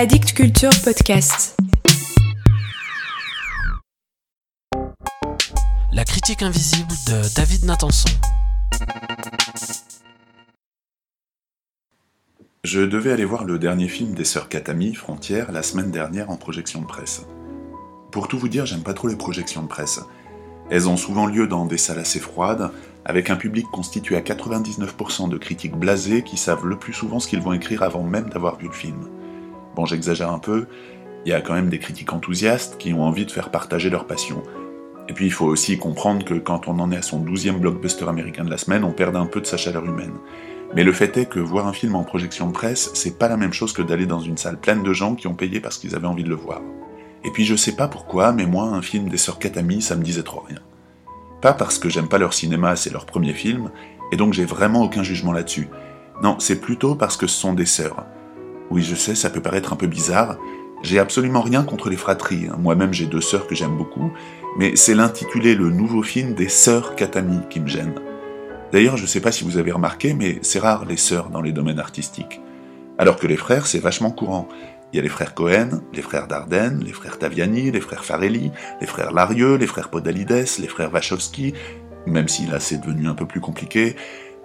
[0.00, 1.56] Addict Culture Podcast.
[5.92, 8.08] La critique invisible de David Nathanson.
[12.62, 16.36] Je devais aller voir le dernier film des sœurs Katami, Frontières, la semaine dernière en
[16.36, 17.26] projection de presse.
[18.12, 19.98] Pour tout vous dire, j'aime pas trop les projections de presse.
[20.70, 22.70] Elles ont souvent lieu dans des salles assez froides,
[23.04, 27.26] avec un public constitué à 99% de critiques blasés qui savent le plus souvent ce
[27.26, 29.08] qu'ils vont écrire avant même d'avoir vu le film.
[29.86, 30.66] J'exagère un peu,
[31.24, 34.06] il y a quand même des critiques enthousiastes qui ont envie de faire partager leur
[34.06, 34.42] passion.
[35.08, 38.08] Et puis il faut aussi comprendre que quand on en est à son 12e blockbuster
[38.08, 40.14] américain de la semaine, on perd un peu de sa chaleur humaine.
[40.74, 43.38] Mais le fait est que voir un film en projection de presse, c'est pas la
[43.38, 45.94] même chose que d'aller dans une salle pleine de gens qui ont payé parce qu'ils
[45.94, 46.60] avaient envie de le voir.
[47.24, 50.04] Et puis je sais pas pourquoi, mais moi, un film des sœurs Katami, ça me
[50.04, 50.58] disait trop rien.
[51.40, 53.70] Pas parce que j'aime pas leur cinéma, c'est leur premier film,
[54.12, 55.68] et donc j'ai vraiment aucun jugement là-dessus.
[56.22, 58.04] Non, c'est plutôt parce que ce sont des sœurs.
[58.70, 60.36] Oui, je sais, ça peut paraître un peu bizarre.
[60.82, 62.48] J'ai absolument rien contre les fratries.
[62.58, 64.12] Moi-même, j'ai deux sœurs que j'aime beaucoup,
[64.58, 67.94] mais c'est l'intitulé le nouveau film des sœurs Katami qui me gêne.
[68.72, 71.52] D'ailleurs, je sais pas si vous avez remarqué, mais c'est rare les sœurs dans les
[71.52, 72.40] domaines artistiques.
[72.98, 74.48] Alors que les frères, c'est vachement courant.
[74.92, 78.50] Il y a les frères Cohen, les frères Dardenne, les frères Taviani, les frères Farelli,
[78.80, 81.54] les frères Larieux, les frères Podalides, les frères Wachowski,
[82.06, 83.96] même si là c'est devenu un peu plus compliqué,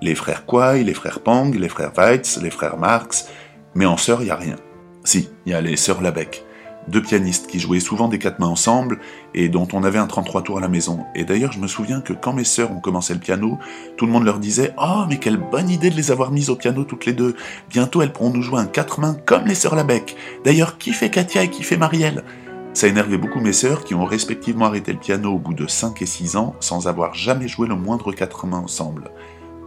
[0.00, 3.28] les frères Kwai, les frères Pang, les frères Weitz, les frères Marx,
[3.74, 4.56] mais en sœurs, il n'y a rien.
[5.04, 6.44] Si, il y a les sœurs Labec,
[6.88, 8.98] deux pianistes qui jouaient souvent des quatre mains ensemble
[9.34, 11.04] et dont on avait un 33 tours à la maison.
[11.14, 13.58] Et d'ailleurs, je me souviens que quand mes sœurs ont commencé le piano,
[13.96, 16.56] tout le monde leur disait Oh, mais quelle bonne idée de les avoir mises au
[16.56, 17.36] piano toutes les deux.
[17.70, 20.16] Bientôt, elles pourront nous jouer un quatre mains comme les sœurs Labec.
[20.44, 22.24] D'ailleurs, qui fait Katia et qui fait Marielle?
[22.72, 26.00] Ça énervait beaucoup mes sœurs qui ont respectivement arrêté le piano au bout de 5
[26.02, 29.10] et 6 ans sans avoir jamais joué le moindre quatre mains ensemble.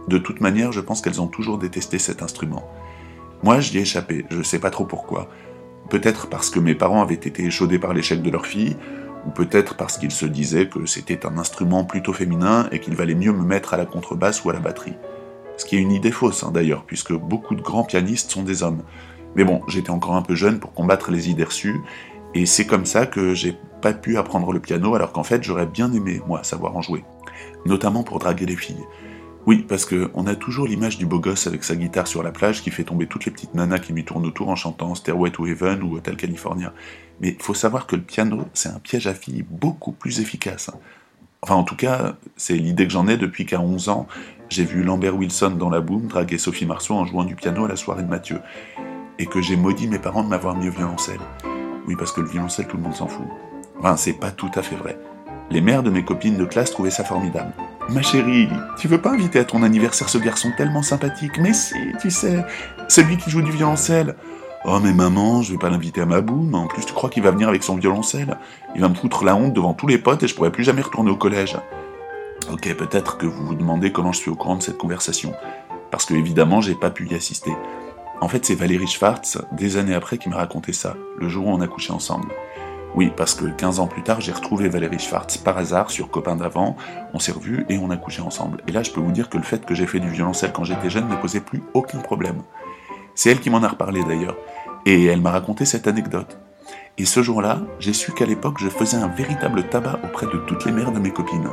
[0.08, 2.64] De toute manière, je pense qu'elles ont toujours détesté cet instrument.
[3.44, 5.28] Moi, j'y ai échappé, je sais pas trop pourquoi.
[5.90, 8.74] Peut-être parce que mes parents avaient été échaudés par l'échec de leur fille,
[9.26, 13.14] ou peut-être parce qu'ils se disaient que c'était un instrument plutôt féminin et qu'il valait
[13.14, 14.94] mieux me mettre à la contrebasse ou à la batterie.
[15.58, 18.62] Ce qui est une idée fausse hein, d'ailleurs, puisque beaucoup de grands pianistes sont des
[18.62, 18.82] hommes.
[19.36, 21.82] Mais bon, j'étais encore un peu jeune pour combattre les idées reçues,
[22.32, 25.66] et c'est comme ça que j'ai pas pu apprendre le piano alors qu'en fait j'aurais
[25.66, 27.04] bien aimé, moi, savoir en jouer.
[27.66, 28.86] Notamment pour draguer les filles.
[29.46, 32.32] Oui, parce que on a toujours l'image du beau gosse avec sa guitare sur la
[32.32, 35.30] plage qui fait tomber toutes les petites nanas qui lui tournent autour en chantant Stairway
[35.30, 36.72] to Heaven ou Hotel California.
[37.20, 40.70] Mais faut savoir que le piano, c'est un piège à filles beaucoup plus efficace.
[41.42, 44.06] Enfin, en tout cas, c'est l'idée que j'en ai depuis qu'à 11 ans,
[44.48, 47.68] j'ai vu Lambert Wilson dans la boum draguer Sophie Marceau en jouant du piano à
[47.68, 48.40] la soirée de Mathieu.
[49.18, 51.20] Et que j'ai maudit mes parents de m'avoir mis au violoncelle.
[51.86, 53.26] Oui, parce que le violoncelle, tout le monde s'en fout.
[53.78, 54.98] Enfin, c'est pas tout à fait vrai.
[55.50, 57.52] Les mères de mes copines de classe trouvaient ça formidable.
[57.90, 61.74] Ma chérie, tu veux pas inviter à ton anniversaire ce garçon tellement sympathique Mais si,
[62.00, 62.44] tu sais,
[62.88, 64.14] celui qui joue du violoncelle.
[64.64, 67.22] Oh mais maman, je vais pas l'inviter à ma boum, en plus tu crois qu'il
[67.22, 68.38] va venir avec son violoncelle
[68.74, 70.80] Il va me foutre la honte devant tous les potes et je pourrai plus jamais
[70.80, 71.58] retourner au collège.
[72.50, 75.34] Ok, peut-être que vous vous demandez comment je suis au courant de cette conversation,
[75.90, 77.52] parce que évidemment j'ai pas pu y assister.
[78.22, 81.50] En fait c'est Valérie Schwartz, des années après, qui m'a raconté ça, le jour où
[81.50, 82.28] on a couché ensemble.
[82.94, 86.36] Oui, parce que 15 ans plus tard, j'ai retrouvé Valérie Schwartz par hasard sur Copain
[86.36, 86.76] d'avant,
[87.12, 88.62] on s'est revus et on a couché ensemble.
[88.68, 90.62] Et là, je peux vous dire que le fait que j'ai fait du violoncelle quand
[90.62, 92.42] j'étais jeune ne posait plus aucun problème.
[93.16, 94.36] C'est elle qui m'en a reparlé d'ailleurs,
[94.86, 96.38] et elle m'a raconté cette anecdote.
[96.96, 100.64] Et ce jour-là, j'ai su qu'à l'époque, je faisais un véritable tabac auprès de toutes
[100.64, 101.50] les mères de mes copines.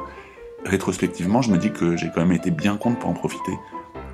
[0.64, 3.54] Rétrospectivement, je me dis que j'ai quand même été bien compte pour en profiter.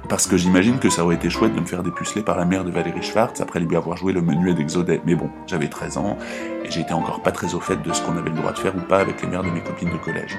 [0.10, 2.64] Parce que j'imagine que ça aurait été chouette de me faire dépuceler par la mère
[2.64, 5.02] de Valérie Schwartz après lui avoir joué le menuet d'Exodet.
[5.06, 6.18] Mais bon, j'avais 13 ans
[6.64, 8.76] et j'étais encore pas très au fait de ce qu'on avait le droit de faire
[8.76, 10.38] ou pas avec les mères de mes copines de collège.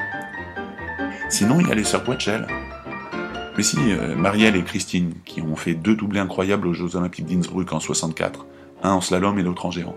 [1.29, 2.47] Sinon, il y a les sœurs Watchell.
[3.59, 7.27] Mais si, euh, Marielle et Christine, qui ont fait deux doublés incroyables aux Jeux Olympiques
[7.27, 8.47] d'Innsbruck en 64,
[8.83, 9.97] un en slalom et l'autre en géant.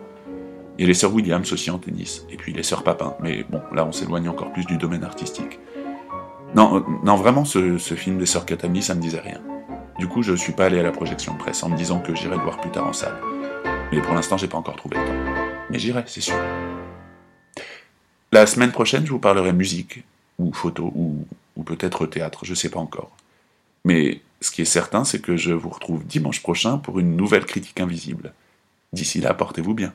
[0.79, 3.85] Et les sœurs Williams aussi en tennis, et puis les sœurs Papin, mais bon, là
[3.85, 5.59] on s'éloigne encore plus du domaine artistique.
[6.55, 9.39] Non, euh, non vraiment, ce, ce film des sœurs Katami, ça me disait rien.
[9.99, 12.35] Du coup, je suis pas allé à la projection presse en me disant que j'irai
[12.35, 13.15] le voir plus tard en salle.
[13.91, 15.43] Mais pour l'instant, j'ai pas encore trouvé le temps.
[15.69, 16.35] Mais j'irai, c'est sûr.
[18.31, 20.03] La semaine prochaine, je vous parlerai musique,
[20.39, 21.25] ou photo, ou,
[21.55, 23.11] ou peut-être théâtre, je sais pas encore.
[23.83, 27.45] Mais ce qui est certain, c'est que je vous retrouve dimanche prochain pour une nouvelle
[27.45, 28.33] critique invisible.
[28.93, 29.93] D'ici là, portez-vous bien.